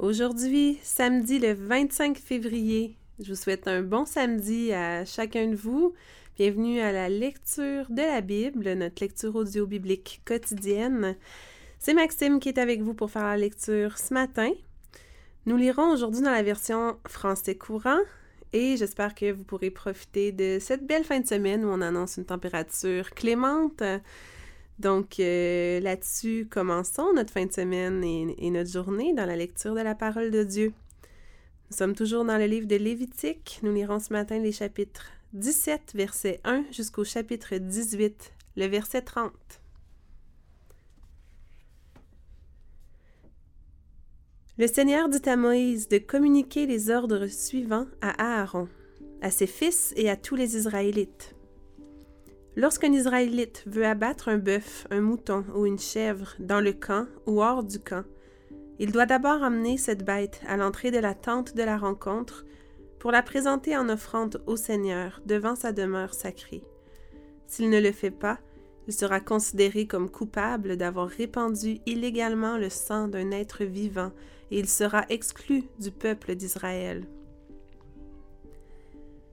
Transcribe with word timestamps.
Aujourd'hui, 0.00 0.78
samedi 0.82 1.38
le 1.38 1.52
25 1.52 2.16
février, 2.16 2.96
je 3.22 3.28
vous 3.28 3.38
souhaite 3.38 3.68
un 3.68 3.82
bon 3.82 4.06
samedi 4.06 4.72
à 4.72 5.04
chacun 5.04 5.48
de 5.48 5.54
vous. 5.54 5.92
Bienvenue 6.38 6.80
à 6.80 6.90
la 6.90 7.10
lecture 7.10 7.84
de 7.90 8.00
la 8.00 8.22
Bible, 8.22 8.72
notre 8.72 9.02
lecture 9.02 9.36
audio 9.36 9.66
biblique 9.66 10.22
quotidienne. 10.24 11.16
C'est 11.78 11.92
Maxime 11.92 12.40
qui 12.40 12.48
est 12.48 12.56
avec 12.56 12.80
vous 12.80 12.94
pour 12.94 13.10
faire 13.10 13.24
la 13.24 13.36
lecture 13.36 13.98
ce 13.98 14.14
matin. 14.14 14.50
Nous 15.44 15.58
lirons 15.58 15.92
aujourd'hui 15.92 16.22
dans 16.22 16.30
la 16.30 16.42
version 16.42 16.96
français 17.06 17.56
courant 17.56 18.00
et 18.54 18.78
j'espère 18.78 19.14
que 19.14 19.30
vous 19.32 19.44
pourrez 19.44 19.70
profiter 19.70 20.32
de 20.32 20.56
cette 20.62 20.86
belle 20.86 21.04
fin 21.04 21.20
de 21.20 21.26
semaine 21.26 21.62
où 21.62 21.68
on 21.68 21.82
annonce 21.82 22.16
une 22.16 22.24
température 22.24 23.10
clémente. 23.10 23.82
Donc 24.80 25.20
euh, 25.20 25.78
là-dessus, 25.80 26.48
commençons 26.50 27.12
notre 27.12 27.34
fin 27.34 27.44
de 27.44 27.52
semaine 27.52 28.02
et, 28.02 28.50
notre 28.50 28.70
journée 28.70 29.12
dans 29.12 29.26
la 29.26 29.36
lecture 29.36 29.74
de 29.74 29.80
la 29.80 29.94
parole 29.94 30.30
de 30.30 30.42
Dieu. 30.42 30.72
Nous 31.70 31.76
sommes 31.76 31.94
toujours 31.94 32.24
dans 32.24 32.38
le 32.38 32.46
livre 32.46 32.66
de 32.66 32.76
Lévitique. 32.76 33.60
Nous 33.62 33.74
lirons 33.74 34.00
ce 34.00 34.10
matin 34.10 34.38
les 34.38 34.52
chapitres 34.52 35.04
17, 35.34 35.92
verset 35.94 36.40
1 36.44 36.64
jusqu'au 36.72 37.04
chapitre 37.04 37.56
18, 37.56 38.32
le 38.56 38.66
verset 38.68 39.02
30. 39.02 39.32
Le 44.56 44.66
Seigneur 44.66 45.10
dit 45.10 45.28
à 45.28 45.36
Moïse 45.36 45.88
de 45.88 45.98
communiquer 45.98 46.64
les 46.64 46.88
ordres 46.88 47.26
suivants 47.26 47.86
à 48.00 48.40
Aaron, 48.40 48.66
à 49.20 49.30
ses 49.30 49.46
fils 49.46 49.92
et 49.96 50.08
à 50.08 50.16
tous 50.16 50.36
les 50.36 50.56
Israélites. 50.56 51.34
Lorsqu'un 52.60 52.92
Israélite 52.92 53.64
veut 53.64 53.86
abattre 53.86 54.28
un 54.28 54.36
bœuf, 54.36 54.86
un 54.90 55.00
mouton 55.00 55.46
ou 55.54 55.64
une 55.64 55.78
chèvre 55.78 56.34
dans 56.38 56.60
le 56.60 56.74
camp 56.74 57.06
ou 57.26 57.42
hors 57.42 57.64
du 57.64 57.78
camp, 57.78 58.04
il 58.78 58.92
doit 58.92 59.06
d'abord 59.06 59.42
amener 59.42 59.78
cette 59.78 60.04
bête 60.04 60.42
à 60.46 60.58
l'entrée 60.58 60.90
de 60.90 60.98
la 60.98 61.14
tente 61.14 61.56
de 61.56 61.62
la 61.62 61.78
rencontre 61.78 62.44
pour 62.98 63.12
la 63.12 63.22
présenter 63.22 63.78
en 63.78 63.88
offrande 63.88 64.42
au 64.46 64.56
Seigneur 64.56 65.22
devant 65.24 65.54
sa 65.54 65.72
demeure 65.72 66.12
sacrée. 66.12 66.62
S'il 67.46 67.70
ne 67.70 67.80
le 67.80 67.92
fait 67.92 68.10
pas, 68.10 68.38
il 68.86 68.92
sera 68.92 69.20
considéré 69.20 69.86
comme 69.86 70.10
coupable 70.10 70.76
d'avoir 70.76 71.08
répandu 71.08 71.78
illégalement 71.86 72.58
le 72.58 72.68
sang 72.68 73.08
d'un 73.08 73.30
être 73.30 73.64
vivant 73.64 74.12
et 74.50 74.58
il 74.58 74.68
sera 74.68 75.06
exclu 75.08 75.64
du 75.78 75.90
peuple 75.90 76.34
d'Israël. 76.34 77.06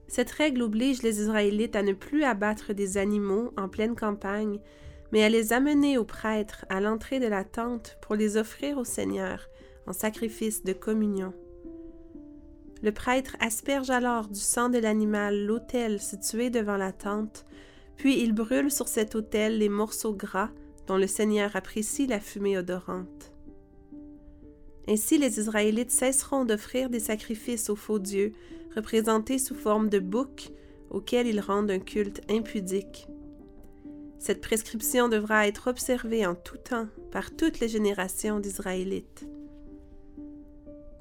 Cette 0.08 0.30
règle 0.30 0.62
oblige 0.62 1.02
les 1.02 1.20
Israélites 1.20 1.76
à 1.76 1.82
ne 1.82 1.92
plus 1.92 2.24
abattre 2.24 2.72
des 2.72 2.96
animaux 2.96 3.52
en 3.56 3.68
pleine 3.68 3.94
campagne, 3.94 4.58
mais 5.12 5.22
à 5.22 5.28
les 5.28 5.52
amener 5.52 5.98
aux 5.98 6.04
prêtres 6.04 6.64
à 6.70 6.80
l'entrée 6.80 7.20
de 7.20 7.26
la 7.26 7.44
tente 7.44 7.98
pour 8.00 8.14
les 8.14 8.36
offrir 8.36 8.78
au 8.78 8.84
Seigneur 8.84 9.46
en 9.86 9.92
sacrifice 9.92 10.64
de 10.64 10.72
communion. 10.72 11.32
Le 12.82 12.92
prêtre 12.92 13.36
asperge 13.40 13.90
alors 13.90 14.28
du 14.28 14.40
sang 14.40 14.68
de 14.68 14.78
l'animal 14.78 15.44
l'autel 15.44 16.00
situé 16.00 16.48
devant 16.48 16.76
la 16.76 16.92
tente, 16.92 17.44
puis 17.96 18.20
il 18.22 18.32
brûle 18.32 18.70
sur 18.70 18.88
cet 18.88 19.14
autel 19.14 19.58
les 19.58 19.68
morceaux 19.68 20.14
gras 20.14 20.50
dont 20.86 20.96
le 20.96 21.06
Seigneur 21.06 21.54
apprécie 21.54 22.06
la 22.06 22.20
fumée 22.20 22.56
odorante. 22.56 23.32
Ainsi 24.88 25.18
les 25.18 25.38
Israélites 25.38 25.90
cesseront 25.90 26.46
d'offrir 26.46 26.88
des 26.88 27.00
sacrifices 27.00 27.68
aux 27.68 27.76
faux 27.76 27.98
dieux 27.98 28.32
représentés 28.74 29.38
sous 29.38 29.54
forme 29.54 29.88
de 29.88 29.98
boucs 29.98 30.50
auxquels 30.90 31.26
ils 31.26 31.40
rendent 31.40 31.70
un 31.70 31.78
culte 31.78 32.22
impudique. 32.30 33.08
Cette 34.18 34.40
prescription 34.40 35.08
devra 35.08 35.46
être 35.46 35.68
observée 35.68 36.26
en 36.26 36.34
tout 36.34 36.56
temps 36.56 36.88
par 37.12 37.30
toutes 37.30 37.60
les 37.60 37.68
générations 37.68 38.40
d'Israélites. 38.40 39.26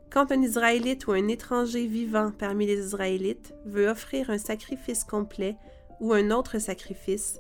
Quand 0.10 0.32
un 0.32 0.42
Israélite 0.42 1.08
ou 1.08 1.12
un 1.12 1.28
étranger 1.28 1.86
vivant 1.86 2.32
parmi 2.32 2.66
les 2.66 2.80
Israélites 2.80 3.54
veut 3.66 3.88
offrir 3.88 4.30
un 4.30 4.38
sacrifice 4.38 5.04
complet 5.04 5.58
ou 6.00 6.14
un 6.14 6.32
autre 6.32 6.60
sacrifice, 6.60 7.40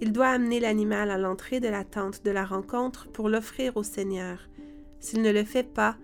il 0.00 0.12
doit 0.12 0.28
amener 0.28 0.58
l'animal 0.58 1.10
à 1.10 1.18
l'entrée 1.18 1.60
de 1.60 1.68
la 1.68 1.84
tente 1.84 2.24
de 2.24 2.30
la 2.30 2.44
rencontre 2.44 3.08
pour 3.12 3.28
l'offrir 3.28 3.76
au 3.76 3.82
Seigneur. 3.82 4.48
S'il 5.00 5.22
ne 5.22 5.30
le 5.30 5.44
fait 5.44 5.62
pas, 5.62 5.96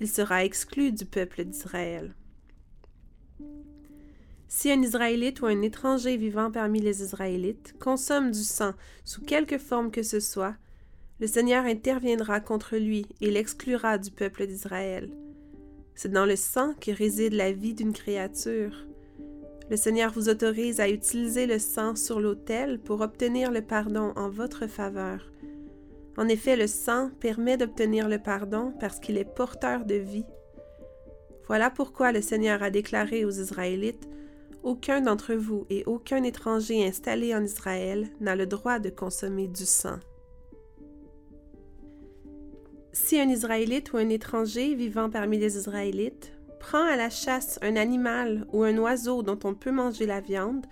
il 0.00 0.08
sera 0.08 0.44
exclu 0.44 0.92
du 0.92 1.04
peuple 1.04 1.44
d'Israël. 1.44 2.14
Si 4.56 4.70
un 4.70 4.82
Israélite 4.82 5.40
ou 5.42 5.46
un 5.46 5.62
étranger 5.62 6.16
vivant 6.16 6.48
parmi 6.48 6.80
les 6.80 7.02
Israélites 7.02 7.74
consomme 7.80 8.30
du 8.30 8.44
sang 8.44 8.72
sous 9.04 9.20
quelque 9.20 9.58
forme 9.58 9.90
que 9.90 10.04
ce 10.04 10.20
soit, 10.20 10.54
le 11.18 11.26
Seigneur 11.26 11.64
interviendra 11.64 12.38
contre 12.38 12.76
lui 12.76 13.04
et 13.20 13.32
l'exclura 13.32 13.98
du 13.98 14.12
peuple 14.12 14.46
d'Israël. 14.46 15.10
C'est 15.96 16.12
dans 16.12 16.24
le 16.24 16.36
sang 16.36 16.72
que 16.80 16.92
réside 16.92 17.32
la 17.32 17.50
vie 17.50 17.74
d'une 17.74 17.92
créature. 17.92 18.86
Le 19.70 19.76
Seigneur 19.76 20.12
vous 20.12 20.28
autorise 20.28 20.78
à 20.78 20.88
utiliser 20.88 21.46
le 21.46 21.58
sang 21.58 21.96
sur 21.96 22.20
l'autel 22.20 22.78
pour 22.78 23.00
obtenir 23.00 23.50
le 23.50 23.60
pardon 23.60 24.12
en 24.14 24.30
votre 24.30 24.68
faveur. 24.68 25.32
En 26.16 26.28
effet, 26.28 26.54
le 26.54 26.68
sang 26.68 27.10
permet 27.18 27.56
d'obtenir 27.56 28.08
le 28.08 28.20
pardon 28.20 28.72
parce 28.78 29.00
qu'il 29.00 29.18
est 29.18 29.24
porteur 29.24 29.84
de 29.84 29.96
vie. 29.96 30.26
Voilà 31.48 31.70
pourquoi 31.70 32.12
le 32.12 32.22
Seigneur 32.22 32.62
a 32.62 32.70
déclaré 32.70 33.24
aux 33.24 33.32
Israélites 33.32 34.08
aucun 34.64 35.02
d'entre 35.02 35.34
vous 35.34 35.66
et 35.70 35.84
aucun 35.86 36.22
étranger 36.24 36.84
installé 36.86 37.34
en 37.34 37.44
Israël 37.44 38.08
n'a 38.20 38.34
le 38.34 38.46
droit 38.46 38.78
de 38.78 38.90
consommer 38.90 39.46
du 39.46 39.64
sang. 39.64 39.98
Si 42.92 43.20
un 43.20 43.28
Israélite 43.28 43.92
ou 43.92 43.98
un 43.98 44.08
étranger 44.08 44.74
vivant 44.74 45.10
parmi 45.10 45.38
les 45.38 45.56
Israélites 45.56 46.32
prend 46.60 46.84
à 46.84 46.96
la 46.96 47.10
chasse 47.10 47.58
un 47.60 47.76
animal 47.76 48.46
ou 48.52 48.62
un 48.62 48.78
oiseau 48.78 49.22
dont 49.22 49.38
on 49.44 49.54
peut 49.54 49.70
manger 49.70 50.06
la 50.06 50.20
viande, 50.20 50.64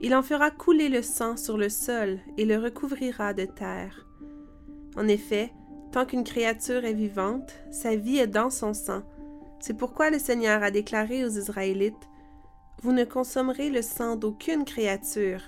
il 0.00 0.14
en 0.14 0.22
fera 0.22 0.50
couler 0.50 0.88
le 0.88 1.00
sang 1.00 1.36
sur 1.36 1.56
le 1.56 1.70
sol 1.70 2.18
et 2.36 2.44
le 2.44 2.58
recouvrira 2.58 3.32
de 3.32 3.46
terre. 3.46 4.06
En 4.96 5.08
effet, 5.08 5.50
tant 5.92 6.04
qu'une 6.04 6.24
créature 6.24 6.84
est 6.84 6.92
vivante, 6.92 7.54
sa 7.70 7.96
vie 7.96 8.18
est 8.18 8.26
dans 8.26 8.50
son 8.50 8.74
sang. 8.74 9.02
C'est 9.60 9.76
pourquoi 9.78 10.10
le 10.10 10.18
Seigneur 10.18 10.62
a 10.62 10.70
déclaré 10.70 11.24
aux 11.24 11.30
Israélites 11.30 11.94
vous 12.82 12.92
ne 12.92 13.04
consommerez 13.04 13.70
le 13.70 13.82
sang 13.82 14.16
d'aucune 14.16 14.64
créature, 14.64 15.40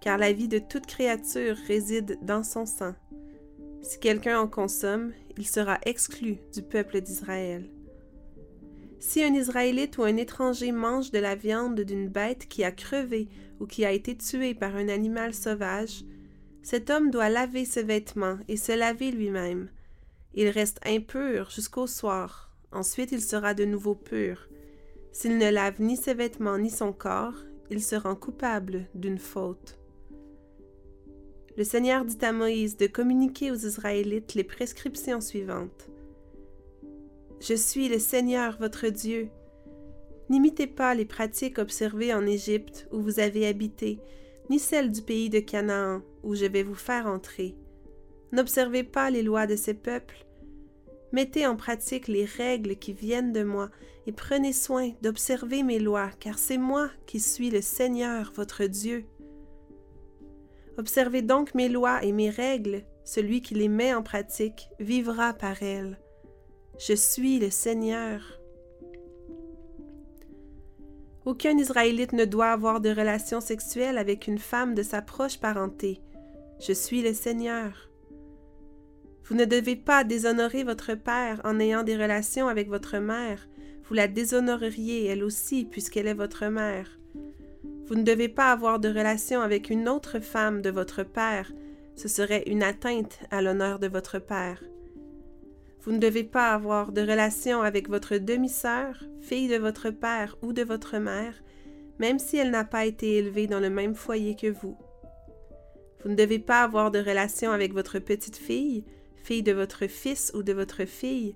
car 0.00 0.18
la 0.18 0.32
vie 0.32 0.48
de 0.48 0.58
toute 0.58 0.86
créature 0.86 1.56
réside 1.66 2.18
dans 2.22 2.42
son 2.42 2.66
sang. 2.66 2.94
Si 3.82 3.98
quelqu'un 3.98 4.40
en 4.40 4.48
consomme, 4.48 5.12
il 5.36 5.46
sera 5.46 5.78
exclu 5.84 6.38
du 6.52 6.62
peuple 6.62 7.00
d'Israël. 7.00 7.70
Si 8.98 9.22
un 9.22 9.34
Israélite 9.34 9.98
ou 9.98 10.02
un 10.02 10.16
étranger 10.16 10.72
mange 10.72 11.10
de 11.10 11.18
la 11.18 11.34
viande 11.34 11.80
d'une 11.80 12.08
bête 12.08 12.48
qui 12.48 12.64
a 12.64 12.72
crevé 12.72 13.28
ou 13.60 13.66
qui 13.66 13.84
a 13.84 13.92
été 13.92 14.16
tuée 14.16 14.54
par 14.54 14.74
un 14.74 14.88
animal 14.88 15.34
sauvage, 15.34 16.04
cet 16.62 16.90
homme 16.90 17.10
doit 17.10 17.28
laver 17.28 17.64
ses 17.64 17.84
vêtements 17.84 18.38
et 18.48 18.56
se 18.56 18.72
laver 18.72 19.12
lui-même. 19.12 19.68
Il 20.34 20.48
reste 20.48 20.80
impur 20.84 21.50
jusqu'au 21.50 21.86
soir, 21.86 22.50
ensuite 22.72 23.12
il 23.12 23.22
sera 23.22 23.54
de 23.54 23.64
nouveau 23.64 23.94
pur. 23.94 24.48
S'il 25.18 25.38
ne 25.38 25.50
lave 25.50 25.80
ni 25.80 25.96
ses 25.96 26.12
vêtements 26.12 26.58
ni 26.58 26.68
son 26.68 26.92
corps, 26.92 27.42
il 27.70 27.82
se 27.82 27.96
rend 27.96 28.14
coupable 28.14 28.84
d'une 28.94 29.16
faute. 29.16 29.78
Le 31.56 31.64
Seigneur 31.64 32.04
dit 32.04 32.22
à 32.22 32.32
Moïse 32.32 32.76
de 32.76 32.86
communiquer 32.86 33.50
aux 33.50 33.54
Israélites 33.54 34.34
les 34.34 34.44
prescriptions 34.44 35.22
suivantes. 35.22 35.88
Je 37.40 37.54
suis 37.54 37.88
le 37.88 37.98
Seigneur 37.98 38.58
votre 38.60 38.88
Dieu. 38.88 39.30
N'imitez 40.28 40.66
pas 40.66 40.94
les 40.94 41.06
pratiques 41.06 41.58
observées 41.58 42.12
en 42.12 42.26
Égypte 42.26 42.86
où 42.92 43.00
vous 43.00 43.18
avez 43.18 43.46
habité, 43.46 43.98
ni 44.50 44.58
celles 44.58 44.92
du 44.92 45.00
pays 45.00 45.30
de 45.30 45.40
Canaan 45.40 46.02
où 46.24 46.34
je 46.34 46.44
vais 46.44 46.62
vous 46.62 46.74
faire 46.74 47.06
entrer. 47.06 47.56
N'observez 48.32 48.84
pas 48.84 49.08
les 49.08 49.22
lois 49.22 49.46
de 49.46 49.56
ces 49.56 49.72
peuples, 49.72 50.26
Mettez 51.12 51.46
en 51.46 51.56
pratique 51.56 52.08
les 52.08 52.24
règles 52.24 52.76
qui 52.76 52.92
viennent 52.92 53.32
de 53.32 53.42
moi 53.42 53.70
et 54.06 54.12
prenez 54.12 54.52
soin 54.52 54.90
d'observer 55.02 55.62
mes 55.62 55.78
lois, 55.78 56.10
car 56.20 56.38
c'est 56.38 56.58
moi 56.58 56.90
qui 57.06 57.20
suis 57.20 57.50
le 57.50 57.60
Seigneur, 57.60 58.32
votre 58.34 58.64
Dieu. 58.64 59.04
Observez 60.78 61.22
donc 61.22 61.54
mes 61.54 61.68
lois 61.68 62.04
et 62.04 62.12
mes 62.12 62.30
règles, 62.30 62.82
celui 63.04 63.40
qui 63.40 63.54
les 63.54 63.68
met 63.68 63.94
en 63.94 64.02
pratique 64.02 64.68
vivra 64.78 65.32
par 65.32 65.62
elles. 65.62 65.98
Je 66.78 66.92
suis 66.92 67.38
le 67.38 67.50
Seigneur. 67.50 68.20
Aucun 71.24 71.56
Israélite 71.56 72.12
ne 72.12 72.24
doit 72.24 72.50
avoir 72.50 72.80
de 72.80 72.90
relations 72.90 73.40
sexuelles 73.40 73.98
avec 73.98 74.26
une 74.26 74.38
femme 74.38 74.74
de 74.74 74.82
sa 74.82 75.02
proche 75.02 75.38
parenté. 75.38 76.00
Je 76.60 76.72
suis 76.72 77.02
le 77.02 77.14
Seigneur. 77.14 77.90
Vous 79.28 79.34
ne 79.34 79.44
devez 79.44 79.74
pas 79.74 80.04
déshonorer 80.04 80.62
votre 80.62 80.94
père 80.94 81.40
en 81.42 81.58
ayant 81.58 81.82
des 81.82 81.96
relations 81.96 82.46
avec 82.46 82.68
votre 82.68 82.98
mère. 82.98 83.48
Vous 83.84 83.94
la 83.94 84.06
déshonoreriez 84.06 85.06
elle 85.06 85.24
aussi 85.24 85.64
puisqu'elle 85.64 86.06
est 86.06 86.14
votre 86.14 86.46
mère. 86.46 86.98
Vous 87.86 87.96
ne 87.96 88.04
devez 88.04 88.28
pas 88.28 88.52
avoir 88.52 88.78
de 88.78 88.88
relation 88.88 89.40
avec 89.40 89.68
une 89.68 89.88
autre 89.88 90.20
femme 90.20 90.62
de 90.62 90.70
votre 90.70 91.02
père. 91.02 91.52
Ce 91.96 92.06
serait 92.06 92.44
une 92.46 92.62
atteinte 92.62 93.18
à 93.32 93.42
l'honneur 93.42 93.80
de 93.80 93.88
votre 93.88 94.20
père. 94.20 94.62
Vous 95.82 95.90
ne 95.90 95.98
devez 95.98 96.24
pas 96.24 96.52
avoir 96.52 96.92
de 96.92 97.00
relation 97.00 97.62
avec 97.62 97.88
votre 97.88 98.18
demi-sœur, 98.18 99.02
fille 99.20 99.48
de 99.48 99.56
votre 99.56 99.90
père 99.90 100.36
ou 100.42 100.52
de 100.52 100.62
votre 100.62 100.98
mère, 100.98 101.34
même 101.98 102.20
si 102.20 102.36
elle 102.36 102.50
n'a 102.50 102.64
pas 102.64 102.86
été 102.86 103.16
élevée 103.16 103.48
dans 103.48 103.60
le 103.60 103.70
même 103.70 103.94
foyer 103.96 104.36
que 104.36 104.50
vous. 104.50 104.76
Vous 106.02 106.10
ne 106.10 106.16
devez 106.16 106.38
pas 106.38 106.62
avoir 106.62 106.92
de 106.92 107.00
relation 107.00 107.50
avec 107.50 107.72
votre 107.72 107.98
petite 107.98 108.36
fille, 108.36 108.84
fille 109.26 109.42
de 109.42 109.52
votre 109.52 109.88
fils 109.88 110.30
ou 110.34 110.44
de 110.44 110.52
votre 110.52 110.84
fille, 110.84 111.34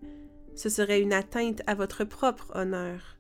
ce 0.55 0.69
serait 0.69 1.01
une 1.01 1.13
atteinte 1.13 1.61
à 1.67 1.75
votre 1.75 2.05
propre 2.05 2.53
honneur. 2.55 3.17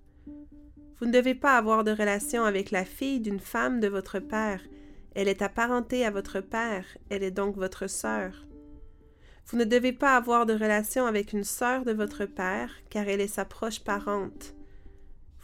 Vous 0.99 1.06
ne 1.06 1.12
devez 1.12 1.34
pas 1.34 1.56
avoir 1.56 1.82
de 1.82 1.90
relation 1.90 2.44
avec 2.44 2.70
la 2.70 2.84
fille 2.84 3.19
d'une 3.19 3.40
femme 3.40 3.81
de 3.81 3.88
votre 3.88 4.20
père, 4.20 4.61
elle 5.17 5.26
est 5.26 5.43
apparentée 5.43 6.06
à 6.06 6.12
votre 6.12 6.40
père, 6.40 6.84
elle 7.08 7.25
est 7.25 7.32
donc 7.32 7.56
votre 7.56 7.88
sœur. 7.88 8.46
Vous 9.46 9.58
ne 9.58 9.64
devez 9.64 9.93
pas 9.93 10.17
avoir 10.17 10.46
de 10.46 10.52
relation 10.52 11.05
avec 11.05 11.32
une 11.32 11.43
sœur 11.43 11.84
de 11.84 11.93
votre 11.93 12.25
père, 12.25 12.70
car 12.90 13.08
elle 13.08 13.20
est 13.20 13.26
sa 13.26 13.44
proche 13.44 13.81
parente. 13.81 14.55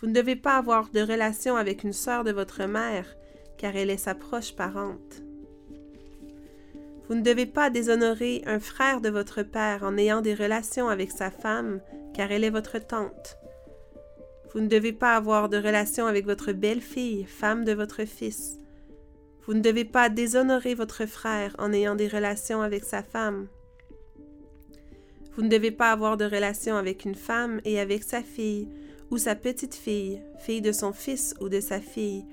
Vous 0.00 0.06
ne 0.06 0.12
devez 0.12 0.37
pas 0.37 0.56
avoir 0.56 0.88
de 0.90 1.00
relation 1.00 1.56
avec 1.56 1.82
une 1.82 1.93
sœur 1.93 2.23
de 2.23 2.31
votre 2.31 2.62
mère, 2.67 3.17
car 3.58 3.75
elle 3.75 3.90
est 3.90 3.96
sa 3.96 4.14
proche 4.14 4.55
parente. 4.55 5.25
Vous 7.08 7.14
ne 7.14 7.23
devez 7.23 7.47
pas 7.47 7.70
déshonorer 7.70 8.43
un 8.47 8.58
frère 8.58 9.00
de 9.00 9.08
votre 9.08 9.43
père 9.43 9.85
en 9.85 9.97
ayant 9.97 10.23
des 10.23 10.35
relations 10.35 10.88
avec 10.88 11.12
sa 11.12 11.31
femme, 11.31 11.81
car 12.14 12.32
elle 12.32 12.44
est 12.44 12.50
votre 12.50 12.79
tante. 12.79 13.38
Vous 14.53 14.61
ne 14.61 14.69
devez 14.69 14.93
pas 14.93 15.14
avoir 15.14 15.49
de 15.49 15.56
relation 15.56 16.06
avec 16.06 16.25
votre 16.25 16.53
belle-fille, 16.53 17.25
femme 17.25 17.64
de 17.64 17.73
votre 17.73 18.05
fils. 18.05 18.58
Vous 19.44 19.55
ne 19.55 19.61
devez 19.61 19.85
pas 19.85 20.08
déshonorer 20.08 20.75
votre 20.75 21.06
frère 21.06 21.55
en 21.58 21.73
ayant 21.73 21.94
des 21.94 22.08
relations 22.08 22.62
avec 22.62 22.82
sa 22.82 23.03
femme. 23.03 23.47
Vous 25.37 25.43
ne 25.43 25.49
devez 25.49 25.70
pas 25.70 25.93
avoir 25.93 26.17
de 26.17 26.25
relation 26.25 26.76
avec 26.76 27.05
une 27.05 27.14
femme 27.14 27.61
et 27.64 27.79
avec 27.79 28.02
sa 28.02 28.23
fille, 28.23 28.69
ou 29.11 29.19
sa 29.19 29.37
petite 29.37 29.75
fille, 29.75 30.20
fille 30.38 30.62
de 30.62 30.73
son 30.73 30.93
fils 30.93 31.35
ou 31.41 31.49
de 31.49 31.61
sa 31.61 31.79
fille, 31.79 32.25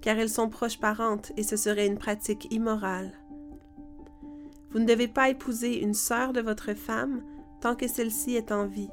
car 0.00 0.18
elles 0.18 0.30
sont 0.30 0.48
proches 0.48 0.78
parentes 0.78 1.32
et 1.36 1.42
ce 1.42 1.56
serait 1.56 1.86
une 1.86 1.98
pratique 1.98 2.46
immorale. 2.50 3.12
Vous 4.74 4.80
ne 4.80 4.86
devez 4.86 5.06
pas 5.06 5.30
épouser 5.30 5.80
une 5.80 5.94
sœur 5.94 6.32
de 6.32 6.40
votre 6.40 6.74
femme 6.74 7.22
tant 7.60 7.76
que 7.76 7.86
celle-ci 7.86 8.34
est 8.34 8.50
en 8.50 8.66
vie. 8.66 8.90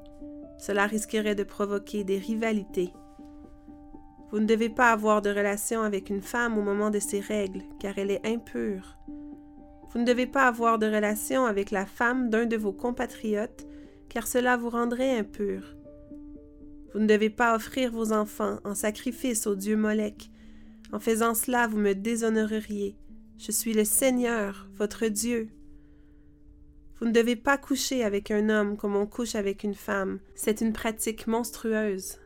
Cela 0.59 0.85
risquerait 0.85 1.33
de 1.33 1.43
provoquer 1.43 2.03
des 2.03 2.19
rivalités. 2.19 2.93
Vous 4.29 4.39
ne 4.39 4.45
devez 4.45 4.69
pas 4.69 4.91
avoir 4.91 5.23
de 5.23 5.31
relation 5.31 5.81
avec 5.81 6.11
une 6.11 6.21
femme 6.21 6.57
au 6.59 6.61
moment 6.61 6.91
de 6.91 6.99
ses 6.99 7.19
règles, 7.19 7.63
car 7.79 7.97
elle 7.97 8.11
est 8.11 8.25
impure. 8.25 8.95
Vous 9.91 9.99
ne 9.99 10.05
devez 10.05 10.27
pas 10.27 10.47
avoir 10.47 10.77
de 10.77 10.85
relation 10.85 11.45
avec 11.45 11.71
la 11.71 11.87
femme 11.87 12.29
d'un 12.29 12.45
de 12.45 12.57
vos 12.57 12.71
compatriotes, 12.71 13.65
car 14.07 14.27
cela 14.27 14.57
vous 14.57 14.69
rendrait 14.69 15.17
impur. 15.17 15.75
Vous 16.93 16.99
ne 16.99 17.07
devez 17.07 17.31
pas 17.31 17.55
offrir 17.55 17.91
vos 17.91 18.13
enfants 18.13 18.59
en 18.63 18.75
sacrifice 18.75 19.47
au 19.47 19.55
dieu 19.55 19.77
Molech. 19.77 20.29
En 20.93 20.99
faisant 20.99 21.33
cela, 21.33 21.65
vous 21.65 21.77
me 21.77 21.93
déshonoreriez. 21.93 22.95
Je 23.39 23.51
suis 23.51 23.73
le 23.73 23.83
Seigneur, 23.83 24.69
votre 24.77 25.07
Dieu. 25.07 25.49
Vous 27.01 27.07
ne 27.07 27.13
devez 27.13 27.35
pas 27.35 27.57
coucher 27.57 28.03
avec 28.03 28.29
un 28.29 28.49
homme 28.49 28.77
comme 28.77 28.95
on 28.95 29.07
couche 29.07 29.33
avec 29.33 29.63
une 29.63 29.73
femme. 29.73 30.19
C'est 30.35 30.61
une 30.61 30.71
pratique 30.71 31.25
monstrueuse. 31.25 32.19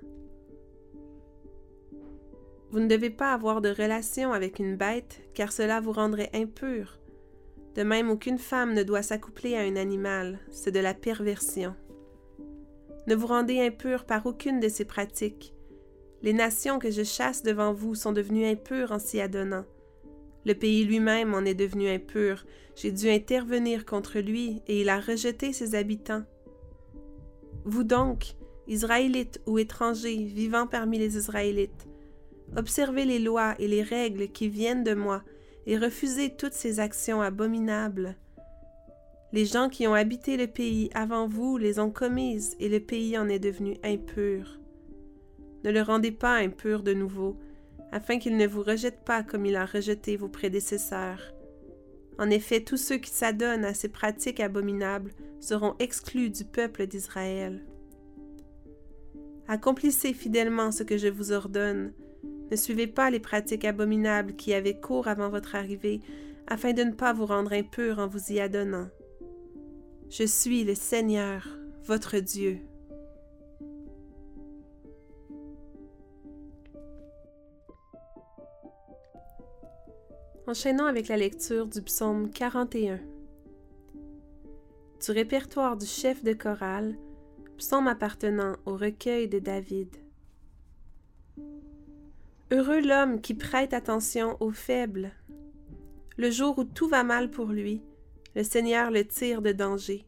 Vous 2.71 2.81
ne 2.81 2.87
devez 2.87 3.09
pas 3.09 3.31
avoir 3.31 3.61
de 3.61 3.69
relation 3.69 4.33
avec 4.33 4.59
une 4.59 4.75
bête, 4.75 5.21
car 5.33 5.53
cela 5.53 5.79
vous 5.79 5.93
rendrait 5.93 6.29
impur. 6.33 6.99
De 7.75 7.83
même, 7.83 8.09
aucune 8.09 8.37
femme 8.37 8.73
ne 8.73 8.83
doit 8.83 9.01
s'accoupler 9.01 9.55
à 9.55 9.61
un 9.61 9.77
animal, 9.77 10.39
c'est 10.51 10.71
de 10.71 10.81
la 10.81 10.93
perversion. 10.93 11.73
Ne 13.07 13.15
vous 13.15 13.27
rendez 13.27 13.61
impur 13.61 14.03
par 14.03 14.25
aucune 14.25 14.59
de 14.59 14.67
ces 14.67 14.83
pratiques. 14.83 15.53
Les 16.21 16.33
nations 16.33 16.79
que 16.79 16.91
je 16.91 17.03
chasse 17.03 17.43
devant 17.43 17.71
vous 17.71 17.95
sont 17.95 18.11
devenues 18.11 18.45
impures 18.45 18.91
en 18.91 18.99
s'y 18.99 19.21
adonnant. 19.21 19.63
Le 20.45 20.53
pays 20.53 20.85
lui-même 20.85 21.33
en 21.33 21.43
est 21.43 21.55
devenu 21.55 21.89
impur. 21.89 22.45
J'ai 22.75 22.91
dû 22.91 23.09
intervenir 23.09 23.85
contre 23.85 24.19
lui, 24.19 24.61
et 24.67 24.81
il 24.81 24.89
a 24.89 24.99
rejeté 24.99 25.53
ses 25.53 25.75
habitants. 25.75 26.23
Vous 27.65 27.83
donc, 27.83 28.35
Israélites 28.67 29.41
ou 29.47 29.57
étrangers 29.57 30.23
vivant 30.23 30.67
parmi 30.67 30.99
les 30.99 31.17
Israélites, 31.17 31.87
observez 32.55 33.05
les 33.05 33.19
lois 33.19 33.55
et 33.59 33.67
les 33.67 33.83
règles 33.83 34.27
qui 34.27 34.49
viennent 34.49 34.83
de 34.83 34.93
moi, 34.93 35.23
et 35.65 35.77
refusez 35.77 36.35
toutes 36.35 36.53
ces 36.53 36.79
actions 36.79 37.21
abominables. 37.21 38.15
Les 39.33 39.45
gens 39.45 39.67
qui 39.67 39.87
ont 39.87 39.95
habité 39.95 40.37
le 40.37 40.47
pays 40.47 40.89
avant 40.93 41.27
vous 41.27 41.57
les 41.57 41.79
ont 41.79 41.91
commises, 41.91 42.55
et 42.59 42.69
le 42.69 42.79
pays 42.79 43.17
en 43.17 43.29
est 43.29 43.39
devenu 43.39 43.77
impur. 43.83 44.59
Ne 45.63 45.71
le 45.71 45.81
rendez 45.81 46.11
pas 46.11 46.35
impur 46.35 46.83
de 46.83 46.93
nouveau, 46.93 47.35
afin 47.91 48.19
qu'il 48.19 48.37
ne 48.37 48.47
vous 48.47 48.63
rejette 48.63 49.03
pas 49.05 49.23
comme 49.23 49.45
il 49.45 49.55
a 49.55 49.65
rejeté 49.65 50.17
vos 50.17 50.27
prédécesseurs. 50.27 51.33
En 52.17 52.29
effet, 52.29 52.61
tous 52.61 52.77
ceux 52.77 52.97
qui 52.97 53.11
s'adonnent 53.11 53.65
à 53.65 53.73
ces 53.73 53.89
pratiques 53.89 54.39
abominables 54.39 55.11
seront 55.39 55.75
exclus 55.79 56.29
du 56.29 56.45
peuple 56.45 56.87
d'Israël. 56.87 57.63
Accomplissez 59.47 60.13
fidèlement 60.13 60.71
ce 60.71 60.83
que 60.83 60.97
je 60.97 61.07
vous 61.07 61.31
ordonne. 61.31 61.93
Ne 62.51 62.55
suivez 62.55 62.87
pas 62.87 63.09
les 63.09 63.19
pratiques 63.19 63.65
abominables 63.65 64.35
qui 64.35 64.53
avaient 64.53 64.79
cours 64.79 65.07
avant 65.07 65.29
votre 65.29 65.55
arrivée, 65.55 66.01
afin 66.47 66.73
de 66.73 66.83
ne 66.83 66.93
pas 66.93 67.13
vous 67.13 67.25
rendre 67.25 67.53
impurs 67.53 67.99
en 67.99 68.07
vous 68.07 68.31
y 68.31 68.39
adonnant. 68.39 68.87
Je 70.09 70.23
suis 70.23 70.63
le 70.63 70.75
Seigneur, 70.75 71.47
votre 71.85 72.17
Dieu. 72.19 72.59
Enchaînons 80.55 80.85
avec 80.85 81.09
la 81.09 81.17
lecture 81.17 81.67
du 81.67 81.81
psaume 81.81 82.29
41. 82.31 83.01
Du 85.05 85.11
répertoire 85.11 85.75
du 85.75 85.85
chef 85.85 86.23
de 86.23 86.31
chorale, 86.31 86.95
psaume 87.57 87.89
appartenant 87.89 88.55
au 88.65 88.77
recueil 88.77 89.27
de 89.27 89.39
David. 89.39 89.89
Heureux 92.51 92.79
l'homme 92.79 93.19
qui 93.19 93.33
prête 93.33 93.73
attention 93.73 94.37
aux 94.39 94.53
faibles. 94.53 95.11
Le 96.15 96.31
jour 96.31 96.57
où 96.57 96.63
tout 96.63 96.87
va 96.87 97.03
mal 97.03 97.29
pour 97.29 97.47
lui, 97.47 97.81
le 98.33 98.43
Seigneur 98.43 98.91
le 98.91 99.05
tire 99.05 99.41
de 99.41 99.51
danger. 99.51 100.05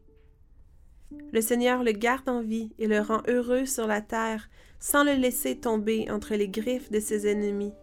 Le 1.30 1.42
Seigneur 1.42 1.84
le 1.84 1.92
garde 1.92 2.30
en 2.30 2.40
vie 2.40 2.70
et 2.78 2.86
le 2.86 3.00
rend 3.00 3.20
heureux 3.28 3.66
sur 3.66 3.86
la 3.86 4.00
terre 4.00 4.48
sans 4.80 5.04
le 5.04 5.12
laisser 5.12 5.58
tomber 5.58 6.10
entre 6.10 6.36
les 6.36 6.48
griffes 6.48 6.90
de 6.90 7.00
ses 7.00 7.30
ennemis. 7.30 7.74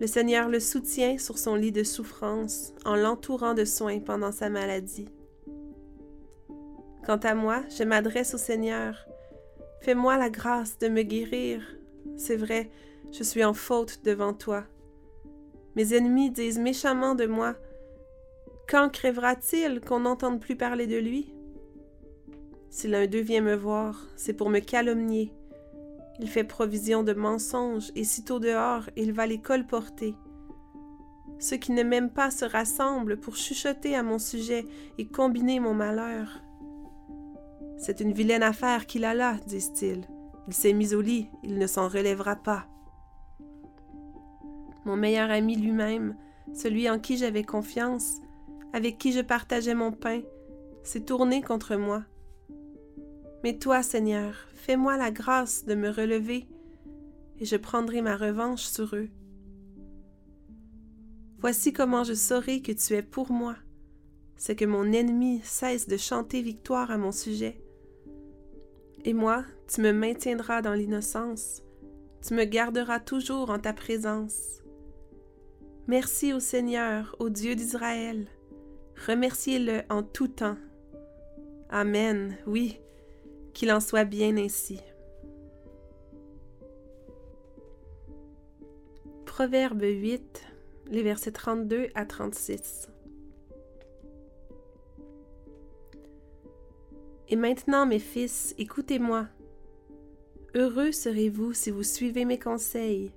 Le 0.00 0.06
Seigneur 0.06 0.48
le 0.48 0.60
soutient 0.60 1.18
sur 1.18 1.36
son 1.36 1.54
lit 1.54 1.72
de 1.72 1.84
souffrance 1.84 2.72
en 2.86 2.96
l'entourant 2.96 3.52
de 3.52 3.66
soins 3.66 4.00
pendant 4.00 4.32
sa 4.32 4.48
maladie. 4.48 5.08
Quant 7.04 7.18
à 7.18 7.34
moi, 7.34 7.62
je 7.68 7.84
m'adresse 7.84 8.32
au 8.32 8.38
Seigneur. 8.38 9.06
Fais-moi 9.82 10.16
la 10.16 10.30
grâce 10.30 10.78
de 10.78 10.88
me 10.88 11.02
guérir. 11.02 11.62
C'est 12.16 12.36
vrai, 12.36 12.70
je 13.12 13.22
suis 13.22 13.44
en 13.44 13.52
faute 13.52 14.00
devant 14.02 14.32
toi. 14.32 14.64
Mes 15.76 15.94
ennemis 15.94 16.30
disent 16.30 16.58
méchamment 16.58 17.14
de 17.14 17.26
moi. 17.26 17.54
Quand 18.68 18.88
crèvera-t-il 18.88 19.80
qu'on 19.82 20.00
n'entende 20.00 20.40
plus 20.40 20.56
parler 20.56 20.86
de 20.86 20.96
lui? 20.96 21.34
Si 22.70 22.88
l'un 22.88 23.06
d'eux 23.06 23.20
vient 23.20 23.42
me 23.42 23.54
voir, 23.54 24.06
c'est 24.16 24.32
pour 24.32 24.48
me 24.48 24.60
calomnier. 24.60 25.32
Il 26.20 26.28
fait 26.28 26.44
provision 26.44 27.02
de 27.02 27.14
mensonges, 27.14 27.90
et 27.94 28.04
sitôt 28.04 28.38
dehors, 28.40 28.90
il 28.94 29.12
va 29.12 29.26
les 29.26 29.40
colporter. 29.40 30.14
Ceux 31.38 31.56
qui 31.56 31.72
ne 31.72 31.82
m'aiment 31.82 32.12
pas 32.12 32.30
se 32.30 32.44
rassemblent 32.44 33.18
pour 33.18 33.36
chuchoter 33.36 33.96
à 33.96 34.02
mon 34.02 34.18
sujet 34.18 34.66
et 34.98 35.08
combiner 35.08 35.60
mon 35.60 35.72
malheur. 35.72 36.42
C'est 37.78 38.00
une 38.00 38.12
vilaine 38.12 38.42
affaire 38.42 38.84
qu'il 38.84 39.06
a 39.06 39.14
là, 39.14 39.36
disent-ils. 39.46 40.04
Il 40.46 40.52
s'est 40.52 40.74
mis 40.74 40.94
au 40.94 41.00
lit, 41.00 41.30
il 41.42 41.56
ne 41.56 41.66
s'en 41.66 41.88
relèvera 41.88 42.36
pas. 42.36 42.66
Mon 44.84 44.96
meilleur 44.96 45.30
ami 45.30 45.56
lui-même, 45.56 46.16
celui 46.52 46.90
en 46.90 46.98
qui 46.98 47.16
j'avais 47.16 47.44
confiance, 47.44 48.16
avec 48.74 48.98
qui 48.98 49.12
je 49.12 49.20
partageais 49.20 49.74
mon 49.74 49.92
pain, 49.92 50.20
s'est 50.82 51.04
tourné 51.04 51.40
contre 51.40 51.76
moi. 51.76 52.02
Mais 53.42 53.58
toi, 53.58 53.82
Seigneur, 53.82 54.34
fais-moi 54.54 54.96
la 54.96 55.10
grâce 55.10 55.64
de 55.64 55.74
me 55.74 55.88
relever, 55.88 56.46
et 57.38 57.44
je 57.44 57.56
prendrai 57.56 58.02
ma 58.02 58.16
revanche 58.16 58.64
sur 58.64 58.94
eux. 58.94 59.08
Voici 61.38 61.72
comment 61.72 62.04
je 62.04 62.12
saurai 62.12 62.60
que 62.60 62.72
tu 62.72 62.94
es 62.94 63.02
pour 63.02 63.32
moi, 63.32 63.56
c'est 64.36 64.56
que 64.56 64.66
mon 64.66 64.92
ennemi 64.92 65.40
cesse 65.42 65.88
de 65.88 65.96
chanter 65.96 66.42
victoire 66.42 66.90
à 66.90 66.98
mon 66.98 67.12
sujet. 67.12 67.62
Et 69.06 69.14
moi, 69.14 69.44
tu 69.66 69.80
me 69.80 69.92
maintiendras 69.92 70.60
dans 70.60 70.74
l'innocence, 70.74 71.62
tu 72.26 72.34
me 72.34 72.44
garderas 72.44 73.00
toujours 73.00 73.48
en 73.48 73.58
ta 73.58 73.72
présence. 73.72 74.62
Merci 75.86 76.34
au 76.34 76.40
Seigneur, 76.40 77.16
au 77.18 77.30
Dieu 77.30 77.54
d'Israël, 77.54 78.26
remerciez-le 79.06 79.82
en 79.88 80.02
tout 80.02 80.28
temps. 80.28 80.58
Amen, 81.70 82.36
oui, 82.46 82.78
qu'il 83.60 83.72
en 83.72 83.80
soit 83.80 84.06
bien 84.06 84.38
ainsi. 84.38 84.80
Proverbe 89.26 89.82
8, 89.82 90.46
les 90.86 91.02
versets 91.02 91.32
32 91.32 91.88
à 91.94 92.06
36. 92.06 92.88
Et 97.28 97.36
maintenant, 97.36 97.84
mes 97.84 97.98
fils, 97.98 98.54
écoutez-moi. 98.56 99.28
Heureux 100.54 100.90
serez-vous 100.90 101.52
si 101.52 101.70
vous 101.70 101.82
suivez 101.82 102.24
mes 102.24 102.38
conseils. 102.38 103.12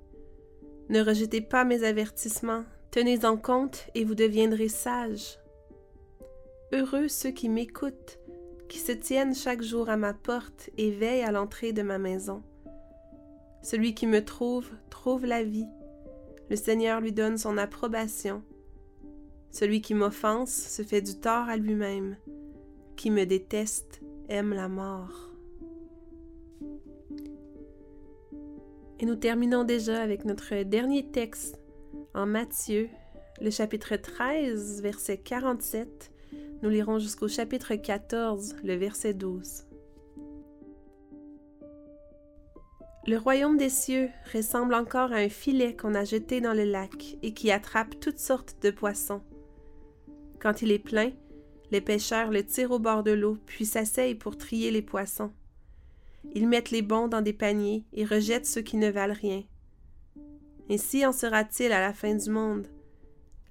Ne 0.90 1.00
rejetez 1.00 1.40
pas 1.40 1.64
mes 1.64 1.86
avertissements, 1.86 2.66
tenez 2.92 3.24
en 3.24 3.38
compte 3.38 3.88
et 3.96 4.04
vous 4.04 4.16
deviendrez 4.16 4.68
sages. 4.68 5.40
Heureux 6.74 7.08
ceux 7.08 7.32
qui 7.32 7.48
m'écoutent, 7.48 8.20
qui 8.74 8.80
se 8.80 8.92
tiennent 8.92 9.36
chaque 9.36 9.62
jour 9.62 9.88
à 9.88 9.98
ma 9.98 10.16
porte 10.16 10.72
et 10.80 10.90
veillent 10.90 11.22
à 11.22 11.32
l'entrée 11.32 11.74
de 11.74 11.84
ma 11.84 12.00
maison. 12.00 12.42
Celui 13.62 13.94
qui 13.94 14.08
me 14.08 14.26
trouve 14.26 14.68
trouve 14.90 15.28
la 15.28 15.44
vie. 15.44 15.68
Le 16.50 16.56
Seigneur 16.56 17.00
lui 17.00 17.12
donne 17.12 17.38
son 17.38 17.60
approbation. 17.60 18.42
Celui 19.52 19.82
qui 19.82 19.94
m'offense 19.94 20.50
se 20.50 20.82
fait 20.82 21.04
du 21.04 21.20
tort 21.20 21.48
à 21.50 21.56
lui-même. 21.56 22.18
Qui 22.96 23.12
me 23.12 23.28
déteste 23.28 24.02
aime 24.28 24.56
la 24.56 24.70
mort. 24.70 25.30
Et 29.00 29.06
nous 29.06 29.18
terminons 29.18 29.66
déjà 29.66 30.02
avec 30.02 30.26
notre 30.26 30.64
dernier 30.64 31.12
texte 31.12 31.60
en 32.16 32.26
Matthieu, 32.26 32.90
le 33.40 33.52
chapitre 33.52 33.98
13, 33.98 34.82
verset 34.82 35.20
47. 35.20 36.13
Nous 36.64 36.70
lirons 36.70 36.98
jusqu'au 36.98 37.28
chapitre 37.28 37.76
14, 37.76 38.56
le 38.64 38.76
verset 38.76 39.14
12. 39.14 39.66
Le 43.06 43.18
royaume 43.18 43.58
des 43.58 43.68
cieux 43.68 44.10
ressemble 44.34 44.74
encore 44.74 45.12
à 45.12 45.18
un 45.18 45.28
filet 45.28 45.76
qu'on 45.76 45.94
a 45.94 46.06
jeté 46.06 46.40
dans 46.40 46.54
le 46.54 46.64
lac 46.64 47.18
et 47.22 47.34
qui 47.34 47.52
attrape 47.52 48.00
toutes 48.00 48.18
sortes 48.18 48.56
de 48.62 48.72
poissons. 48.72 49.22
Quand 50.40 50.62
il 50.62 50.72
est 50.72 50.80
plein, 50.80 51.12
les 51.72 51.82
pêcheurs 51.82 52.32
le 52.32 52.46
tirent 52.46 52.72
au 52.72 52.80
bord 52.80 53.04
de 53.04 53.12
l'eau, 53.12 53.38
puis 53.46 53.66
s'asseyent 53.66 54.16
pour 54.16 54.38
trier 54.38 54.72
les 54.72 54.82
poissons. 54.82 55.34
Ils 56.34 56.48
mettent 56.48 56.72
les 56.72 56.82
bons 56.82 57.10
dans 57.10 57.22
des 57.22 57.34
paniers 57.34 57.84
et 57.92 58.06
rejettent 58.06 58.46
ceux 58.46 58.62
qui 58.62 58.78
ne 58.78 58.90
valent 58.90 59.18
rien. 59.20 59.44
Ainsi 60.70 61.06
en 61.06 61.12
sera-t-il 61.12 61.74
à 61.74 61.82
la 61.82 61.92
fin 61.92 62.16
du 62.16 62.30
monde. 62.30 62.68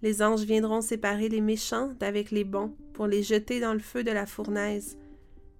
Les 0.02 0.20
anges 0.20 0.42
viendront 0.42 0.80
séparer 0.80 1.28
les 1.28 1.40
méchants 1.40 1.92
d'avec 2.00 2.32
les 2.32 2.42
bons 2.42 2.74
pour 2.92 3.06
les 3.06 3.22
jeter 3.22 3.60
dans 3.60 3.72
le 3.72 3.78
feu 3.78 4.02
de 4.02 4.10
la 4.10 4.26
fournaise. 4.26 4.98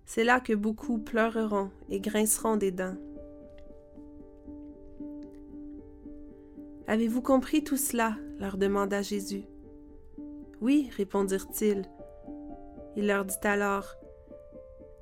C'est 0.04 0.24
là 0.24 0.40
que 0.40 0.52
beaucoup 0.52 0.98
pleureront 0.98 1.70
et 1.88 2.00
grinceront 2.00 2.56
des 2.56 2.72
dents. 2.72 2.96
Avez-vous 6.88 7.22
compris 7.22 7.62
tout 7.62 7.76
cela? 7.76 8.16
leur 8.40 8.56
demanda 8.56 9.00
Jésus. 9.00 9.44
Oui, 10.60 10.90
répondirent-ils. 10.96 11.84
Il 12.96 13.06
leur 13.06 13.24
dit 13.24 13.36
alors, 13.44 13.94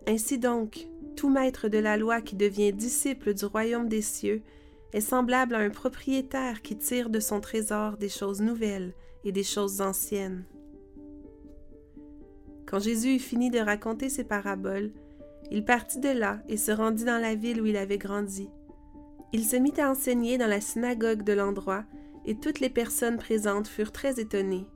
Ainsi 0.06 0.38
donc, 0.38 0.86
tout 1.16 1.30
maître 1.30 1.68
de 1.68 1.78
la 1.78 1.96
loi 1.96 2.20
qui 2.20 2.36
devient 2.36 2.74
disciple 2.74 3.32
du 3.32 3.46
royaume 3.46 3.88
des 3.88 4.02
cieux 4.02 4.42
est 4.92 5.00
semblable 5.00 5.54
à 5.54 5.58
un 5.58 5.70
propriétaire 5.70 6.60
qui 6.60 6.76
tire 6.76 7.08
de 7.08 7.20
son 7.20 7.40
trésor 7.40 7.96
des 7.96 8.08
choses 8.10 8.42
nouvelles 8.42 8.92
et 9.24 9.32
des 9.32 9.42
choses 9.42 9.80
anciennes. 9.80 10.44
Quand 12.66 12.78
Jésus 12.78 13.16
eut 13.16 13.20
fini 13.20 13.50
de 13.50 13.58
raconter 13.58 14.08
ces 14.08 14.24
paraboles, 14.24 14.92
il 15.50 15.64
partit 15.64 15.98
de 15.98 16.08
là 16.08 16.38
et 16.48 16.56
se 16.56 16.70
rendit 16.70 17.04
dans 17.04 17.20
la 17.20 17.34
ville 17.34 17.60
où 17.60 17.66
il 17.66 17.76
avait 17.76 17.98
grandi. 17.98 18.48
Il 19.32 19.44
se 19.44 19.56
mit 19.56 19.74
à 19.78 19.90
enseigner 19.90 20.38
dans 20.38 20.46
la 20.46 20.60
synagogue 20.60 21.22
de 21.22 21.32
l'endroit, 21.32 21.84
et 22.26 22.36
toutes 22.36 22.60
les 22.60 22.70
personnes 22.70 23.16
présentes 23.16 23.68
furent 23.68 23.92
très 23.92 24.20
étonnées. 24.20 24.66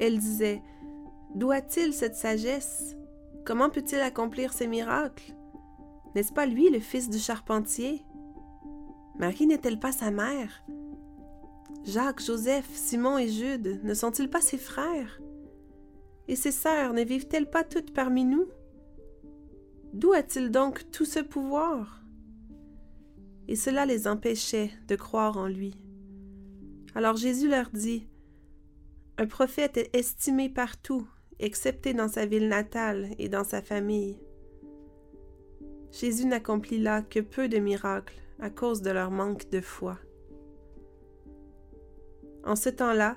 Elles 0.00 0.18
disaient 0.18 0.62
D'où 1.34 1.50
a-t-il 1.50 1.92
cette 1.92 2.14
sagesse? 2.14 2.96
Comment 3.44 3.70
peut-il 3.70 4.00
accomplir 4.00 4.52
ces 4.52 4.66
miracles? 4.66 5.34
N'est-ce 6.14 6.32
pas 6.32 6.46
lui 6.46 6.70
le 6.70 6.80
fils 6.80 7.08
du 7.08 7.18
charpentier 7.18 8.04
Marie 9.18 9.46
n'est-elle 9.46 9.78
pas 9.78 9.92
sa 9.92 10.10
mère? 10.10 10.64
Jacques, 11.84 12.22
Joseph, 12.24 12.68
Simon 12.72 13.18
et 13.18 13.28
Jude 13.28 13.80
ne 13.82 13.94
sont-ils 13.94 14.30
pas 14.30 14.40
ses 14.40 14.58
frères? 14.58 15.20
Et 16.28 16.36
ses 16.36 16.52
sœurs 16.52 16.92
ne 16.92 17.02
vivent-elles 17.02 17.50
pas 17.50 17.64
toutes 17.64 17.92
parmi 17.92 18.24
nous? 18.24 18.46
D'où 19.92 20.12
a-t-il 20.12 20.50
donc 20.50 20.90
tout 20.92 21.04
ce 21.04 21.18
pouvoir? 21.18 22.02
Et 23.48 23.56
cela 23.56 23.84
les 23.84 24.06
empêchait 24.06 24.70
de 24.86 24.94
croire 24.94 25.36
en 25.36 25.48
lui. 25.48 25.74
Alors 26.94 27.16
Jésus 27.16 27.48
leur 27.48 27.70
dit, 27.70 28.06
Un 29.18 29.26
prophète 29.26 29.76
est 29.76 29.94
estimé 29.94 30.48
partout 30.48 31.06
excepté 31.42 31.92
dans 31.92 32.08
sa 32.08 32.24
ville 32.24 32.48
natale 32.48 33.10
et 33.18 33.28
dans 33.28 33.44
sa 33.44 33.60
famille. 33.60 34.16
Jésus 35.90 36.24
n'accomplit 36.24 36.78
là 36.78 37.02
que 37.02 37.20
peu 37.20 37.48
de 37.48 37.58
miracles 37.58 38.14
à 38.38 38.48
cause 38.48 38.80
de 38.80 38.90
leur 38.90 39.10
manque 39.10 39.50
de 39.50 39.60
foi. 39.60 39.98
En 42.44 42.56
ce 42.56 42.68
temps-là, 42.68 43.16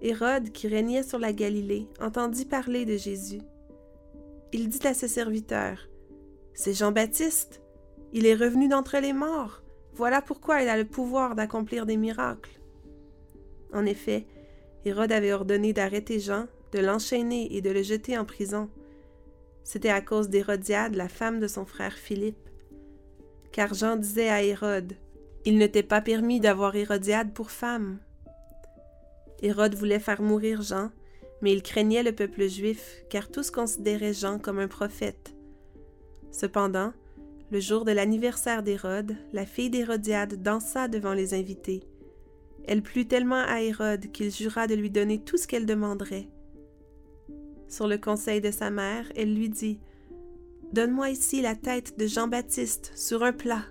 Hérode, 0.00 0.50
qui 0.50 0.68
régnait 0.68 1.02
sur 1.02 1.18
la 1.18 1.32
Galilée, 1.32 1.88
entendit 2.00 2.44
parler 2.44 2.84
de 2.84 2.96
Jésus. 2.96 3.40
Il 4.52 4.68
dit 4.68 4.86
à 4.86 4.94
ses 4.94 5.08
serviteurs, 5.08 5.88
C'est 6.54 6.74
Jean-Baptiste, 6.74 7.62
il 8.12 8.26
est 8.26 8.34
revenu 8.34 8.68
d'entre 8.68 8.98
les 8.98 9.12
morts, 9.12 9.62
voilà 9.94 10.22
pourquoi 10.22 10.62
il 10.62 10.68
a 10.68 10.76
le 10.76 10.84
pouvoir 10.84 11.34
d'accomplir 11.34 11.86
des 11.86 11.96
miracles. 11.96 12.60
En 13.72 13.86
effet, 13.86 14.26
Hérode 14.84 15.12
avait 15.12 15.32
ordonné 15.32 15.72
d'arrêter 15.72 16.18
Jean 16.18 16.46
de 16.72 16.78
l'enchaîner 16.78 17.54
et 17.54 17.60
de 17.60 17.70
le 17.70 17.82
jeter 17.82 18.16
en 18.16 18.24
prison. 18.24 18.70
C'était 19.62 19.90
à 19.90 20.00
cause 20.00 20.30
d'Hérodiade, 20.30 20.94
la 20.94 21.08
femme 21.08 21.38
de 21.38 21.46
son 21.46 21.66
frère 21.66 21.92
Philippe. 21.92 22.48
Car 23.52 23.74
Jean 23.74 23.96
disait 23.96 24.30
à 24.30 24.42
Hérode, 24.42 24.94
Il 25.44 25.58
ne 25.58 25.66
t'est 25.66 25.82
pas 25.82 26.00
permis 26.00 26.40
d'avoir 26.40 26.74
Hérodiade 26.74 27.34
pour 27.34 27.50
femme. 27.50 27.98
Hérode 29.42 29.74
voulait 29.74 29.98
faire 29.98 30.22
mourir 30.22 30.62
Jean, 30.62 30.90
mais 31.42 31.52
il 31.52 31.62
craignait 31.62 32.02
le 32.02 32.12
peuple 32.12 32.48
juif, 32.48 33.04
car 33.10 33.28
tous 33.30 33.50
considéraient 33.50 34.14
Jean 34.14 34.38
comme 34.38 34.60
un 34.60 34.68
prophète. 34.68 35.34
Cependant, 36.30 36.92
le 37.50 37.60
jour 37.60 37.84
de 37.84 37.92
l'anniversaire 37.92 38.62
d'Hérode, 38.62 39.16
la 39.32 39.44
fille 39.44 39.68
d'Hérodiade 39.68 40.42
dansa 40.42 40.88
devant 40.88 41.12
les 41.12 41.34
invités. 41.34 41.82
Elle 42.66 42.82
plut 42.82 43.06
tellement 43.06 43.44
à 43.46 43.60
Hérode 43.60 44.10
qu'il 44.12 44.30
jura 44.30 44.66
de 44.66 44.74
lui 44.74 44.90
donner 44.90 45.18
tout 45.22 45.36
ce 45.36 45.46
qu'elle 45.46 45.66
demanderait. 45.66 46.28
Sur 47.68 47.88
le 47.88 47.98
conseil 47.98 48.40
de 48.40 48.50
sa 48.50 48.70
mère, 48.70 49.10
elle 49.16 49.34
lui 49.34 49.48
dit 49.48 49.80
Donne-moi 50.72 51.10
ici 51.10 51.42
la 51.42 51.54
tête 51.54 51.98
de 51.98 52.06
Jean-Baptiste 52.06 52.92
sur 52.94 53.22
un 53.22 53.32
plat. 53.32 53.64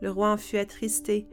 Le 0.00 0.10
roi 0.10 0.30
en 0.30 0.36
fut 0.36 0.58
attristé, 0.58 1.26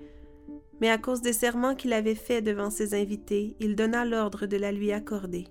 mais 0.82 0.90
à 0.90 0.98
cause 0.98 1.22
des 1.22 1.34
serments 1.34 1.76
qu'il 1.76 1.94
avait 1.94 2.16
faits 2.16 2.44
devant 2.44 2.70
ses 2.70 2.94
invités, 2.94 3.56
il 3.60 3.76
donna 3.76 4.06
l'ordre 4.06 4.46
de 4.46 4.58
la 4.58 4.72
lui 4.72 4.92
accorder. 4.92 5.48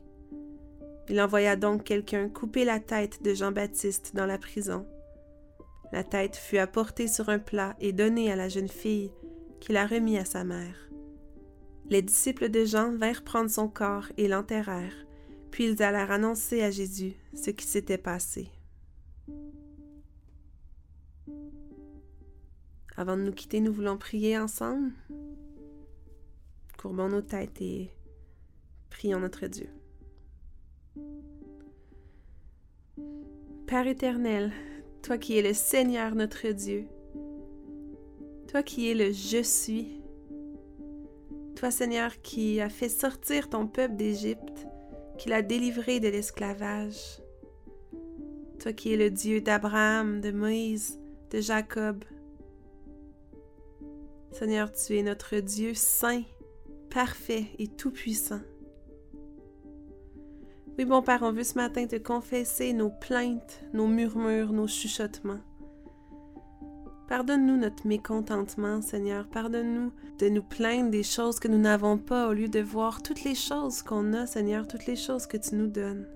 Il 1.08 1.20
envoya 1.20 1.56
donc 1.56 1.84
quelqu'un 1.84 2.28
couper 2.28 2.64
la 2.64 2.80
tête 2.80 3.22
de 3.22 3.34
Jean-Baptiste 3.34 4.12
dans 4.14 4.26
la 4.26 4.38
prison. 4.38 4.86
La 5.92 6.02
tête 6.02 6.36
fut 6.36 6.58
apportée 6.58 7.08
sur 7.08 7.28
un 7.28 7.38
plat 7.38 7.76
et 7.80 7.92
donnée 7.92 8.32
à 8.32 8.36
la 8.36 8.48
jeune 8.48 8.68
fille, 8.68 9.12
qui 9.60 9.72
la 9.72 9.86
remit 9.86 10.18
à 10.18 10.24
sa 10.24 10.44
mère. 10.44 10.90
Les 11.88 12.02
disciples 12.02 12.48
de 12.48 12.64
Jean 12.64 12.96
vinrent 12.96 13.22
prendre 13.22 13.50
son 13.50 13.68
corps 13.68 14.06
et 14.16 14.28
l'enterrèrent, 14.28 15.06
puis 15.50 15.66
ils 15.66 15.82
allèrent 15.82 16.10
annoncer 16.10 16.62
à 16.62 16.70
Jésus 16.70 17.14
ce 17.34 17.50
qui 17.50 17.66
s'était 17.66 17.98
passé. 17.98 18.48
Avant 22.96 23.16
de 23.16 23.22
nous 23.22 23.32
quitter, 23.32 23.60
nous 23.60 23.72
voulons 23.72 23.96
prier 23.96 24.38
ensemble. 24.38 24.92
Courbons 26.78 27.08
nos 27.08 27.22
têtes 27.22 27.60
et 27.60 27.90
prions 28.90 29.18
notre 29.18 29.46
Dieu. 29.46 29.68
Père 33.66 33.86
éternel, 33.86 34.52
toi 35.02 35.18
qui 35.18 35.36
es 35.36 35.42
le 35.42 35.54
Seigneur 35.54 36.14
notre 36.14 36.48
Dieu, 36.48 36.84
toi 38.46 38.62
qui 38.62 38.88
es 38.88 38.94
le 38.94 39.10
Je 39.10 39.42
suis, 39.42 40.00
toi 41.56 41.72
Seigneur 41.72 42.20
qui 42.22 42.60
as 42.60 42.68
fait 42.68 42.88
sortir 42.88 43.48
ton 43.48 43.66
peuple 43.66 43.96
d'Égypte, 43.96 44.66
qu'il 45.18 45.32
a 45.32 45.42
délivré 45.42 45.98
de 45.98 46.08
l'esclavage. 46.08 47.20
Toi 48.60 48.72
qui 48.72 48.92
es 48.92 48.96
le 48.96 49.10
Dieu 49.10 49.40
d'Abraham, 49.40 50.20
de 50.20 50.30
Moïse, 50.30 51.00
de 51.30 51.40
Jacob. 51.40 52.04
Seigneur, 54.34 54.72
tu 54.72 54.98
es 54.98 55.02
notre 55.04 55.36
Dieu 55.36 55.74
saint, 55.74 56.22
parfait 56.90 57.44
et 57.60 57.68
tout-puissant. 57.68 58.40
Oui, 60.76 60.84
bon 60.84 61.02
Père, 61.02 61.22
on 61.22 61.30
veut 61.30 61.44
ce 61.44 61.54
matin 61.54 61.86
te 61.86 61.94
confesser 61.94 62.72
nos 62.72 62.90
plaintes, 62.90 63.60
nos 63.72 63.86
murmures, 63.86 64.52
nos 64.52 64.66
chuchotements. 64.66 65.38
Pardonne-nous 67.08 67.56
notre 67.58 67.86
mécontentement, 67.86 68.82
Seigneur. 68.82 69.28
Pardonne-nous 69.28 69.92
de 70.18 70.28
nous 70.28 70.42
plaindre 70.42 70.90
des 70.90 71.04
choses 71.04 71.38
que 71.38 71.46
nous 71.46 71.60
n'avons 71.60 71.96
pas 71.96 72.28
au 72.28 72.32
lieu 72.32 72.48
de 72.48 72.60
voir 72.60 73.02
toutes 73.02 73.22
les 73.22 73.36
choses 73.36 73.82
qu'on 73.82 74.14
a, 74.14 74.26
Seigneur, 74.26 74.66
toutes 74.66 74.86
les 74.86 74.96
choses 74.96 75.28
que 75.28 75.36
tu 75.36 75.54
nous 75.54 75.68
donnes. 75.68 76.08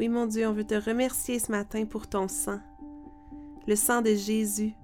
Oui, 0.00 0.08
mon 0.08 0.26
Dieu, 0.26 0.48
on 0.48 0.52
veut 0.52 0.66
te 0.66 0.74
remercier 0.74 1.38
ce 1.38 1.52
matin 1.52 1.84
pour 1.84 2.08
ton 2.08 2.26
sang, 2.26 2.58
le 3.68 3.76
sang 3.76 4.02
de 4.02 4.14
Jésus, 4.14 4.74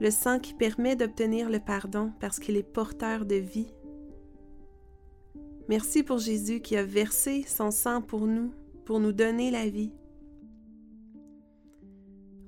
le 0.00 0.10
sang 0.10 0.38
qui 0.38 0.54
permet 0.54 0.96
d'obtenir 0.96 1.48
le 1.48 1.60
pardon 1.60 2.12
parce 2.20 2.38
qu'il 2.38 2.56
est 2.56 2.62
porteur 2.62 3.24
de 3.24 3.36
vie. 3.36 3.72
Merci 5.68 6.02
pour 6.02 6.18
Jésus 6.18 6.60
qui 6.60 6.76
a 6.76 6.84
versé 6.84 7.44
son 7.46 7.70
sang 7.70 8.02
pour 8.02 8.26
nous, 8.26 8.52
pour 8.84 9.00
nous 9.00 9.12
donner 9.12 9.50
la 9.50 9.68
vie. 9.68 9.92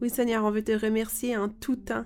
Oui 0.02 0.10
Seigneur, 0.10 0.44
on 0.44 0.50
veut 0.50 0.64
te 0.64 0.72
remercier 0.72 1.36
en 1.36 1.48
tout 1.48 1.76
temps. 1.76 2.04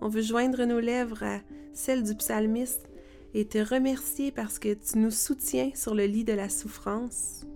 On 0.00 0.08
veut 0.08 0.22
joindre 0.22 0.64
nos 0.64 0.80
lèvres 0.80 1.22
à 1.22 1.40
celles 1.72 2.02
du 2.02 2.16
psalmiste 2.16 2.88
et 3.34 3.46
te 3.46 3.58
remercier 3.58 4.32
parce 4.32 4.58
que 4.58 4.74
tu 4.74 4.98
nous 4.98 5.10
soutiens 5.10 5.70
sur 5.74 5.94
le 5.94 6.06
lit 6.06 6.24
de 6.24 6.32
la 6.32 6.48
souffrance. 6.48 7.46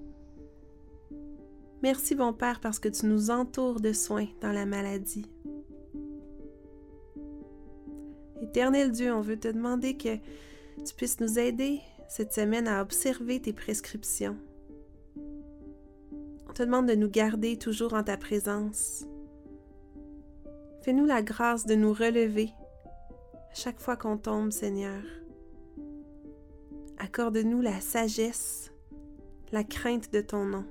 Merci 1.83 2.15
bon 2.15 2.33
Père 2.33 2.61
parce 2.61 2.79
que 2.79 2.89
tu 2.89 3.07
nous 3.07 3.31
entoures 3.31 3.81
de 3.81 3.93
soins 3.93 4.29
dans 4.43 4.53
la 4.53 4.67
maladie. 4.67 5.27
Éternel 8.51 8.91
Dieu, 8.91 9.15
on 9.15 9.21
veut 9.21 9.39
te 9.39 9.47
demander 9.47 9.97
que 9.97 10.17
tu 10.85 10.93
puisses 10.97 11.21
nous 11.21 11.39
aider 11.39 11.79
cette 12.09 12.33
semaine 12.33 12.67
à 12.67 12.83
observer 12.83 13.41
tes 13.41 13.53
prescriptions. 13.53 14.37
On 16.49 16.53
te 16.53 16.65
demande 16.65 16.89
de 16.89 16.97
nous 16.97 17.09
garder 17.09 17.57
toujours 17.57 17.95
en 17.95 18.03
ta 18.03 18.17
présence. 18.17 19.07
Fais-nous 20.83 21.07
la 21.07 21.23
grâce 21.23 21.65
de 21.65 21.77
nous 21.77 21.93
relever 21.93 22.51
à 23.53 23.55
chaque 23.55 23.79
fois 23.79 23.97
qu'on 23.97 24.19
tombe, 24.19 24.51
Seigneur. 24.51 25.01
Accorde-nous 26.99 27.61
la 27.61 27.81
sagesse, 27.81 28.73
la 29.53 29.63
crainte 29.63 30.13
de 30.13 30.23
ton 30.23 30.45
nom. 30.45 30.65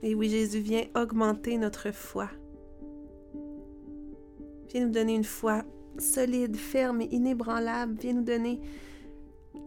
Et 0.00 0.14
oui, 0.14 0.30
Jésus, 0.30 0.60
vient 0.60 0.86
augmenter 0.94 1.58
notre 1.58 1.92
foi. 1.92 2.30
Viens 4.72 4.86
nous 4.86 4.92
donner 4.92 5.14
une 5.14 5.24
foi 5.24 5.64
solide, 5.98 6.56
ferme 6.56 7.02
et 7.02 7.08
inébranlable. 7.10 7.94
Viens 8.00 8.14
nous 8.14 8.24
donner 8.24 8.58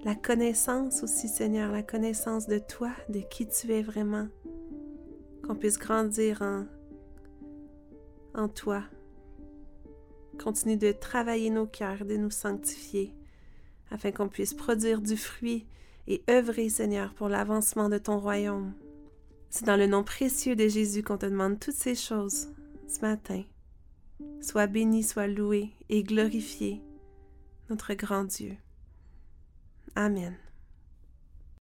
la 0.03 0.15
connaissance 0.15 1.03
aussi, 1.03 1.27
Seigneur, 1.27 1.71
la 1.71 1.83
connaissance 1.83 2.47
de 2.47 2.57
toi, 2.57 2.89
de 3.09 3.19
qui 3.19 3.47
tu 3.47 3.71
es 3.71 3.83
vraiment. 3.83 4.27
Qu'on 5.43 5.55
puisse 5.55 5.77
grandir 5.77 6.41
en, 8.33 8.47
toi. 8.47 8.83
Continue 10.43 10.77
de 10.77 10.91
travailler 10.91 11.51
nos 11.51 11.67
cœurs, 11.67 12.03
de 12.03 12.17
nous 12.17 12.31
sanctifier, 12.31 13.13
afin 13.91 14.11
qu'on 14.11 14.27
puisse 14.27 14.55
produire 14.55 15.01
du 15.01 15.17
fruit 15.17 15.67
et 16.07 16.23
œuvrer, 16.31 16.67
Seigneur, 16.69 17.13
pour 17.13 17.29
l'avancement 17.29 17.89
de 17.89 17.99
ton 17.99 18.17
royaume. 18.17 18.73
C'est 19.51 19.65
dans 19.65 19.77
le 19.77 19.85
nom 19.85 20.03
précieux 20.03 20.55
de 20.55 20.67
Jésus 20.67 21.03
qu'on 21.03 21.19
te 21.19 21.27
demande 21.27 21.59
toutes 21.59 21.75
ces 21.75 21.95
choses 21.95 22.49
ce 22.87 23.01
matin. 23.01 23.43
Sois 24.41 24.67
béni, 24.67 25.03
sois 25.03 25.27
loué 25.27 25.71
et 25.89 26.03
glorifié, 26.03 26.81
notre 27.69 27.93
grand 27.93 28.23
Dieu. 28.25 28.55
Amen. 29.95 30.35